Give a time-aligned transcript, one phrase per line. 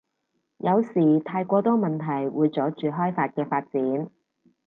[0.57, 4.09] 有時太過多問題會阻住開法嘅發展